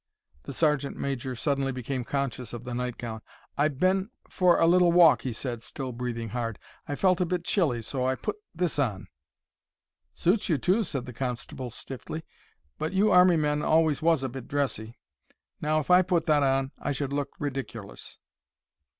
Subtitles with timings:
[0.45, 3.21] The sergeant major suddenly became conscious of the nightgown.
[3.55, 6.57] "I've been—for a little walk," he said, still breathing hard.
[6.87, 9.09] "I felt a bit chilly—so I—put this on."
[10.11, 12.23] "Suits you, too," said the constable, stiffly.
[12.79, 14.95] "But you Army men always was a bit dressy.
[15.61, 18.17] Now if I put that on I should look ridikerlous."